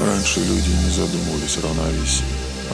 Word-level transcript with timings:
Раньше 0.00 0.40
люди 0.40 0.70
не 0.70 0.90
задумывались 0.90 1.58
о 1.58 1.62
равновесии. 1.62 2.24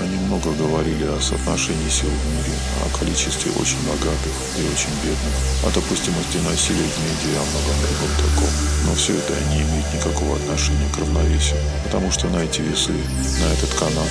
Они 0.00 0.17
много 0.27 0.53
говорили 0.53 1.04
о 1.07 1.21
соотношении 1.21 1.89
сил 1.89 2.09
в 2.09 2.27
мире, 2.31 2.54
о 2.85 2.99
количестве 2.99 3.50
очень 3.53 3.82
богатых 3.82 4.32
и 4.59 4.62
очень 4.62 4.95
бедных, 5.03 5.35
о 5.64 5.71
допустимости 5.75 6.36
насилия 6.49 6.86
в 6.86 6.99
медиа, 7.03 7.40
о 7.40 7.50
многом 7.50 7.79
другом 7.82 8.13
таком. 8.18 8.50
Но 8.86 8.95
все 8.95 9.14
это 9.17 9.32
не 9.50 9.63
имеет 9.63 9.93
никакого 9.93 10.36
отношения 10.36 10.89
к 10.95 10.99
равновесию, 10.99 11.58
потому 11.82 12.13
что 12.13 12.29
на 12.29 12.45
эти 12.45 12.61
весы, 12.61 12.93
на 12.93 13.53
этот 13.53 13.75
канат, 13.75 14.11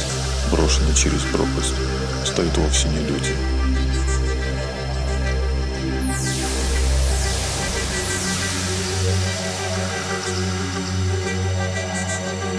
брошенный 0.52 0.94
через 0.94 1.22
пропасть, 1.32 1.76
стоят 2.26 2.58
вовсе 2.58 2.90
не 2.90 3.00
люди, 3.00 3.32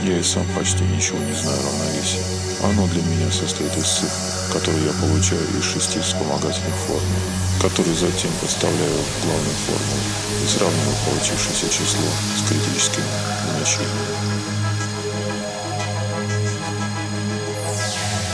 Я 0.06 0.20
и 0.20 0.22
сам 0.22 0.46
почти 0.54 0.84
ничего 0.84 1.18
не 1.18 1.34
знаю 1.34 1.58
о 1.58 1.62
равновесии. 1.66 2.22
Оно 2.62 2.86
для 2.86 3.02
меня 3.02 3.26
состоит 3.26 3.76
из 3.76 3.90
цифр, 3.90 4.14
которые 4.52 4.86
я 4.86 4.92
получаю 5.02 5.42
из 5.58 5.64
шести 5.64 5.98
вспомогательных 5.98 6.78
формул, 6.86 7.26
которые 7.60 7.96
затем 7.96 8.30
подставляю 8.40 9.02
в 9.02 9.26
главную 9.26 9.58
формулу 9.66 10.06
и 10.38 10.46
сравниваю 10.46 10.94
получившееся 11.10 11.66
число 11.74 12.06
с 12.38 12.48
критическим 12.48 13.02
значением. 13.50 14.06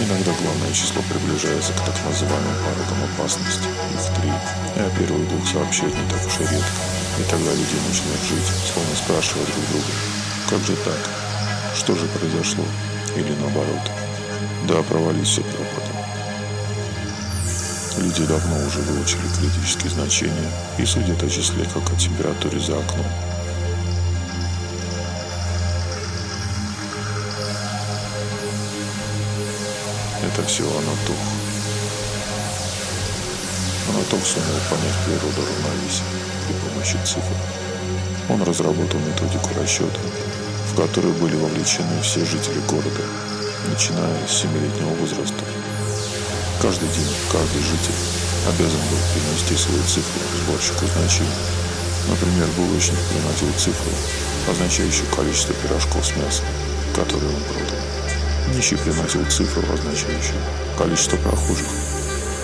Иногда 0.05 0.33
главное 0.45 0.73
число 0.75 1.01
приближается 1.09 1.73
к 1.73 1.81
так 1.89 1.97
называемым 2.05 2.57
порогам 2.69 3.01
опасности. 3.17 3.73
Их 3.97 4.21
три. 4.21 4.29
А 4.77 4.93
первые 5.01 5.25
двух 5.25 5.49
сообщают 5.49 5.97
не 5.97 6.05
так 6.11 6.21
уж 6.21 6.37
и 6.37 6.53
редко. 6.53 6.83
И 7.17 7.23
тогда 7.33 7.49
люди 7.49 7.81
начинают 7.89 8.21
жить, 8.29 8.53
словно 8.69 8.93
спрашивая 8.93 9.47
друг 9.47 9.65
друга, 9.73 9.93
как 10.51 10.61
же 10.69 10.77
так? 10.85 11.22
Что 11.75 11.95
же 11.95 12.07
произошло? 12.07 12.65
Или 13.17 13.35
наоборот? 13.41 13.91
Да, 14.69 14.83
провались 14.83 15.29
все 15.29 15.43
пропадом. 15.43 15.97
Люди 17.99 18.25
давно 18.25 18.57
уже 18.67 18.81
выучили 18.81 19.27
критические 19.39 19.91
значения 19.91 20.51
и 20.79 20.85
судят 20.85 21.23
о 21.23 21.29
числе, 21.29 21.65
как 21.65 21.91
о 21.93 21.97
температуре 21.97 22.59
за 22.59 22.79
окном. 22.79 23.07
Это 30.23 30.43
все 30.47 30.65
Анатох. 30.65 31.17
Анатох 33.89 34.25
сумел 34.25 34.61
понять 34.71 34.97
природу 35.05 35.43
равновесия 35.43 36.05
при 36.47 36.55
помощи 36.55 36.99
цифр. 37.05 37.37
Он 38.29 38.43
разработал 38.43 39.01
методику 39.01 39.51
расчета, 39.61 40.01
в 40.73 40.75
которую 40.75 41.13
были 41.15 41.37
вовлечены 41.37 42.01
все 42.03 42.25
жители 42.25 42.59
города, 42.67 43.05
начиная 43.69 44.27
с 44.27 44.41
семилетнего 44.41 44.95
возраста. 44.95 45.45
Каждый 46.63 46.89
день 46.89 47.13
каждый 47.31 47.61
житель 47.61 48.01
обязан 48.49 48.81
был 48.89 48.97
принести 49.13 49.55
свою 49.55 49.83
цифру 49.85 50.21
сборщику 50.41 50.87
значений. 50.97 51.29
Например, 52.09 52.49
булочник 52.57 52.99
приносил 53.11 53.53
цифру, 53.59 53.93
означающую 54.49 55.07
количество 55.15 55.55
пирожков 55.55 56.07
с 56.07 56.17
мясом, 56.17 56.47
которые 56.97 57.29
он 57.29 57.43
продал. 57.45 57.79
Нищий 58.57 58.77
приносил 58.77 59.25
цифру, 59.27 59.63
означающую 59.75 60.41
количество 60.79 61.17
прохожих, 61.19 61.69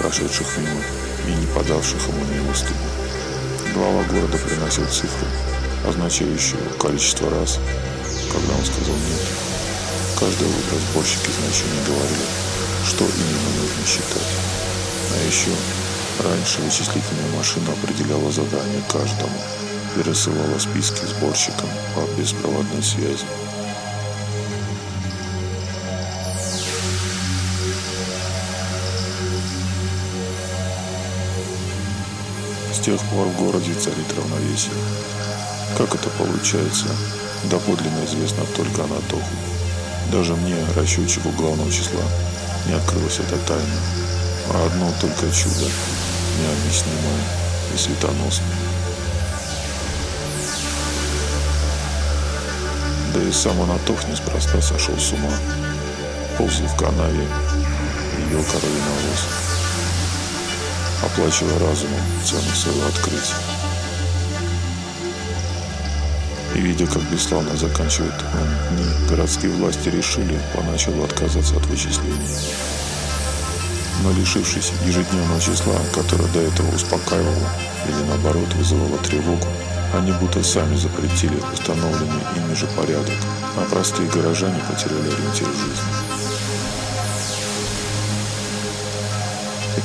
прошедших 0.00 0.46
мимо 0.58 0.82
и 1.26 1.32
не 1.32 1.46
подавших 1.54 2.00
ему 2.08 2.24
милостыню. 2.26 2.76
Глава 3.72 4.02
города 4.04 4.36
приносил 4.36 4.84
цифру, 4.86 5.26
означающую 5.88 6.60
количество 6.78 7.30
раз, 7.30 7.58
когда 8.32 8.54
он 8.54 8.64
сказал 8.64 8.94
«нет». 8.94 9.22
Каждое 10.18 10.48
утро 10.48 10.76
сборщики 10.90 11.30
значений 11.30 11.82
говорили, 11.86 12.26
что 12.84 13.04
именно 13.04 13.50
нужно 13.60 13.86
считать. 13.86 14.32
А 15.14 15.26
еще 15.26 15.50
раньше 16.22 16.60
вычислительная 16.60 17.36
машина 17.36 17.72
определяла 17.72 18.30
задание 18.32 18.82
каждому 18.90 19.38
и 19.96 20.02
рассылала 20.02 20.58
списки 20.58 21.04
сборщикам 21.06 21.68
по 21.94 22.00
беспроводной 22.20 22.82
связи. 22.82 23.24
С 32.72 32.80
тех 32.80 33.00
пор 33.10 33.26
в 33.26 33.36
городе 33.36 33.74
царит 33.74 34.12
равновесие. 34.16 34.72
Как 35.76 35.94
это 35.94 36.08
получается, 36.10 36.86
доподлинно 37.44 38.04
известно 38.04 38.44
только 38.56 38.84
Анатоху. 38.84 39.22
Даже 40.12 40.34
мне, 40.34 40.56
расчетчику 40.74 41.30
главного 41.30 41.70
числа, 41.70 42.02
не 42.66 42.74
открылась 42.74 43.20
эта 43.20 43.36
тайна, 43.38 43.80
а 44.52 44.66
одно 44.66 44.92
только 45.00 45.30
чудо, 45.30 45.66
необъяснимое 46.40 47.22
и 47.74 47.78
светоносное. 47.78 48.48
Да 53.14 53.22
и 53.22 53.32
сам 53.32 53.60
Анатох 53.62 54.06
неспроста 54.08 54.60
сошел 54.60 54.98
с 54.98 55.12
ума, 55.12 55.32
ползал 56.36 56.66
в 56.66 56.76
канаве 56.76 57.26
и 58.18 58.32
ел 58.32 58.42
коровий 58.44 58.80
навоз, 58.80 59.26
оплачивая 61.02 61.58
разумом 61.58 62.00
цену 62.24 62.54
своего 62.54 62.86
открытия. 62.86 63.57
И 66.54 66.60
видя, 66.60 66.86
как 66.86 67.02
бесславно 67.10 67.56
заканчивает 67.56 68.14
дни, 68.70 68.84
городские 69.08 69.52
власти 69.52 69.88
решили 69.88 70.40
поначалу 70.54 71.04
отказаться 71.04 71.56
от 71.56 71.66
вычислений. 71.66 72.16
Но 74.02 74.12
лишившись 74.12 74.72
ежедневного 74.86 75.40
числа, 75.40 75.74
которое 75.94 76.28
до 76.28 76.40
этого 76.40 76.74
успокаивало 76.74 77.48
или 77.86 78.08
наоборот 78.08 78.52
вызывало 78.54 78.98
тревогу, 78.98 79.46
они 79.94 80.12
будто 80.12 80.42
сами 80.42 80.76
запретили 80.76 81.40
установленный 81.52 82.22
ими 82.36 82.54
же 82.54 82.66
порядок, 82.76 83.14
а 83.56 83.64
простые 83.70 84.08
горожане 84.10 84.60
потеряли 84.68 85.08
ориентир 85.08 85.46
жизни. 85.46 86.17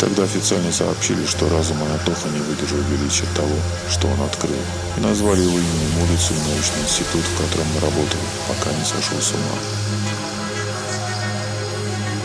Тогда 0.04 0.24
официально 0.24 0.70
сообщили, 0.70 1.26
что 1.26 1.48
разум 1.48 1.82
Анатоха 1.82 2.28
не 2.28 2.40
выдержал 2.40 2.80
величия 2.92 3.26
того, 3.38 3.56
что 3.90 4.10
он 4.10 4.20
открыл. 4.22 4.60
И 4.98 5.00
назвали 5.00 5.40
его 5.40 5.58
именем 5.58 6.04
улицу 6.04 6.34
и 6.34 6.50
научный 6.50 6.84
институт, 6.84 7.24
в 7.24 7.38
котором 7.38 7.68
он 7.74 7.84
работал, 7.84 8.20
пока 8.50 8.70
не 8.74 8.84
сошел 8.84 9.18
с 9.22 9.32
ума. 9.32 9.56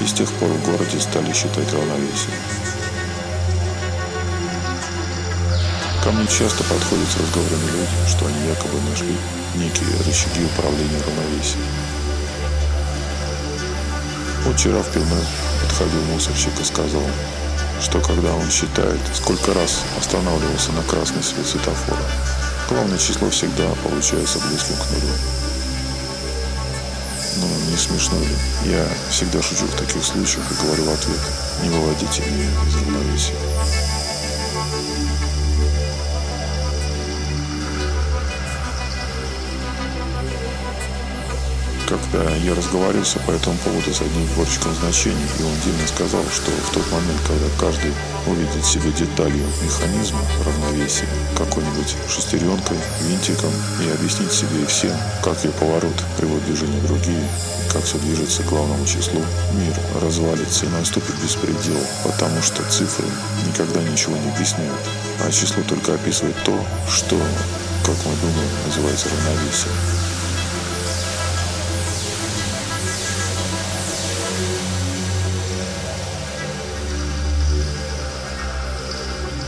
И 0.03 0.06
с 0.09 0.12
тех 0.12 0.28
пор 0.33 0.49
в 0.49 0.65
городе 0.65 0.99
стали 0.99 1.33
считать 1.33 1.72
равновесие. 1.72 2.34
Ко 6.03 6.10
мне 6.10 6.27
часто 6.27 6.65
подходят 6.65 7.09
с 7.09 7.21
разговорами 7.21 7.71
люди, 7.78 8.10
что 8.10 8.27
они 8.27 8.49
якобы 8.49 8.81
нашли 8.91 9.15
некие 9.55 9.97
рычаги 10.05 10.45
управления 10.47 10.99
равновесием. 11.06 11.62
Вот 14.43 14.56
вчера 14.56 14.83
в 14.83 14.91
пивной 14.91 15.25
подходил 15.62 16.03
мусорщик 16.10 16.59
и 16.60 16.65
сказал, 16.65 17.05
что 17.81 18.00
когда 18.00 18.34
он 18.34 18.50
считает, 18.50 19.00
сколько 19.15 19.55
раз 19.55 19.83
останавливался 19.99 20.72
на 20.72 20.83
красный 20.83 21.22
свет 21.22 21.47
светофора, 21.47 22.03
главное 22.69 22.98
число 22.98 23.30
всегда 23.30 23.69
получается 23.83 24.39
близким 24.41 24.77
к 24.77 24.91
нулю. 24.91 25.15
Ну, 27.36 27.71
не 27.71 27.77
смешно 27.77 28.19
ли? 28.19 28.36
Я 28.65 28.86
всегда 29.10 29.41
шучу 29.41 29.66
в 29.66 29.77
таких 29.77 30.04
случаях 30.04 30.45
и 30.51 30.66
говорю 30.66 30.84
в 30.84 30.92
ответ, 30.92 31.21
не 31.63 31.71
выводите 31.71 32.22
меня 32.22 32.51
из 32.66 32.77
равновесия. 32.77 33.34
Когда 41.89 42.37
я 42.45 42.55
разговаривался 42.55 43.19
по 43.21 43.31
этому 43.31 43.57
поводу 43.65 43.95
с 43.95 44.03
одним 44.03 44.29
сборщиком 44.29 44.75
значений, 44.75 45.25
и 45.39 45.43
он 45.43 45.55
дельно 45.65 45.89
сказал, 45.89 46.23
что 46.31 46.51
в 46.51 46.75
тот 46.75 46.85
момент, 46.93 47.19
когда 47.27 47.49
каждый 47.59 47.95
увидит 48.27 48.63
себе 48.63 48.93
деталью 48.93 49.47
механизма 49.65 50.21
равновесия, 50.45 51.09
какой-нибудь 51.35 51.97
шестеренкой, 52.07 52.77
винтиком, 53.01 53.51
и 53.81 53.89
объяснить 53.89 54.33
себе 54.33 54.65
и 54.65 54.67
всем, 54.67 54.93
как 55.25 55.43
ее 55.45 55.51
поворот 55.53 55.97
приводит 56.19 56.45
движение 56.45 56.83
другие, 56.83 57.27
как 57.73 57.83
все 57.85 57.97
движется 57.97 58.43
к 58.43 58.51
главному 58.51 58.85
числу, 58.85 59.23
мир 59.55 59.75
развалится 60.03 60.67
и 60.67 60.69
наступит 60.69 61.15
беспредел, 61.23 61.81
потому 62.05 62.43
что 62.43 62.63
цифры 62.69 63.07
никогда 63.47 63.81
ничего 63.81 64.15
не 64.15 64.29
объясняют, 64.29 64.85
а 65.25 65.33
число 65.33 65.63
только 65.63 65.95
описывает 65.95 66.37
то, 66.45 66.53
что, 66.87 67.17
как 67.83 67.97
мы 68.05 68.13
думаем, 68.21 68.51
называется 68.67 69.09
равновесием. 69.09 70.17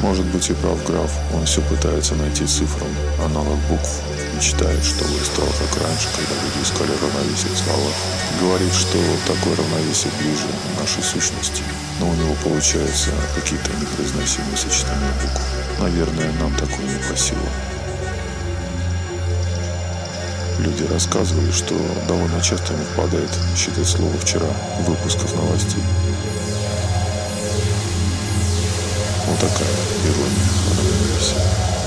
Может 0.01 0.25
быть 0.27 0.49
и 0.49 0.55
прав 0.55 0.83
граф, 0.87 1.11
он 1.35 1.45
все 1.45 1.61
пытается 1.61 2.15
найти 2.15 2.47
цифрам 2.47 2.89
аналог 3.23 3.59
букв 3.69 4.01
и 4.35 4.41
считает, 4.41 4.83
что 4.83 5.05
стало 5.05 5.49
как 5.61 5.83
раньше, 5.83 6.09
когда 6.17 6.35
люди 6.41 6.65
искали 6.65 6.91
равновесие 7.03 7.53
в 7.53 7.59
словах. 7.59 7.95
Говорит, 8.41 8.73
что 8.73 8.99
такое 9.27 9.57
равновесие 9.57 10.11
ближе 10.19 10.49
нашей 10.81 11.03
сущности, 11.03 11.63
но 12.01 12.09
у 12.09 12.15
него 12.15 12.35
получаются 12.43 13.11
какие-то 13.35 13.71
непроизносимые 13.79 14.57
сочетания 14.57 15.13
букв. 15.21 15.43
Наверное, 15.79 16.33
нам 16.41 16.55
такое 16.55 16.87
не 16.87 16.99
по 17.07 17.15
силам. 17.15 17.53
Люди 20.61 20.85
рассказывали, 20.85 21.51
что 21.53 21.75
довольно 22.09 22.41
часто 22.41 22.73
не 22.73 22.85
впадает 22.85 23.31
считать 23.55 23.87
слово 23.87 24.17
«вчера» 24.19 24.49
в 24.81 24.85
выпусках 24.85 25.35
новостей. 25.35 25.83
Такая 29.41 29.69
ирония. 30.05 31.80